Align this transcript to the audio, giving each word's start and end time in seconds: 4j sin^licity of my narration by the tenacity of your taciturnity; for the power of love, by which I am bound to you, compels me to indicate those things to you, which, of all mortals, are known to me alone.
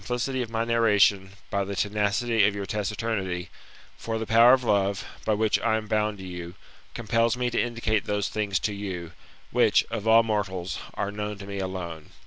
4j 0.01 0.13
sin^licity 0.15 0.41
of 0.41 0.49
my 0.49 0.63
narration 0.65 1.29
by 1.51 1.63
the 1.63 1.75
tenacity 1.75 2.43
of 2.47 2.55
your 2.55 2.65
taciturnity; 2.65 3.49
for 3.99 4.17
the 4.17 4.25
power 4.25 4.53
of 4.53 4.63
love, 4.63 5.05
by 5.25 5.35
which 5.35 5.59
I 5.59 5.77
am 5.77 5.85
bound 5.85 6.17
to 6.17 6.25
you, 6.25 6.55
compels 6.95 7.37
me 7.37 7.51
to 7.51 7.61
indicate 7.61 8.05
those 8.05 8.27
things 8.27 8.57
to 8.61 8.73
you, 8.73 9.11
which, 9.51 9.85
of 9.91 10.07
all 10.07 10.23
mortals, 10.23 10.79
are 10.95 11.11
known 11.11 11.37
to 11.37 11.45
me 11.45 11.59
alone. 11.59 12.09